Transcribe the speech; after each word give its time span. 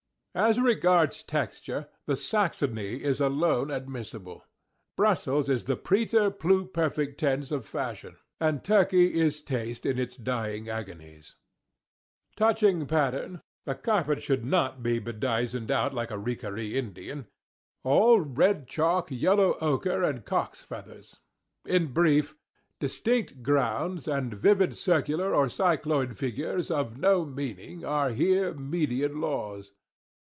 As 0.33 0.61
regards 0.61 1.23
texture, 1.23 1.89
the 2.05 2.15
Saxony 2.15 3.03
is 3.03 3.19
alone 3.19 3.69
admissible. 3.69 4.45
Brussels 4.95 5.49
is 5.49 5.65
the 5.65 5.75
preterpluperfect 5.75 7.17
tense 7.17 7.51
of 7.51 7.65
fashion, 7.65 8.15
and 8.39 8.63
Turkey 8.63 9.13
is 9.19 9.41
taste 9.41 9.85
in 9.85 9.99
its 9.99 10.15
dying 10.15 10.69
agonies. 10.69 11.35
Touching 12.37 12.85
pattern—a 12.87 13.75
carpet 13.75 14.23
should 14.23 14.43
_not 14.43 14.81
_be 14.81 15.03
bedizzened 15.03 15.69
out 15.69 15.93
like 15.93 16.11
a 16.11 16.17
Riccaree 16.17 16.75
Indian—all 16.77 18.21
red 18.21 18.67
chalk, 18.69 19.11
yellow 19.11 19.57
ochre, 19.59 20.01
and 20.01 20.23
cock's 20.23 20.61
feathers. 20.61 21.19
In 21.65 21.87
brief—distinct 21.91 23.43
grounds, 23.43 24.07
and 24.07 24.33
vivid 24.33 24.77
circular 24.77 25.35
or 25.35 25.49
cycloid 25.49 26.17
figures, 26.17 26.69
_of 26.69 26.95
no 26.95 27.25
meaning, 27.25 27.81
_are 27.81 28.15
here 28.15 28.53
Median 28.53 29.19
laws. 29.19 29.73